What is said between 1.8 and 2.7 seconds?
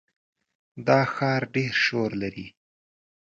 شور لري.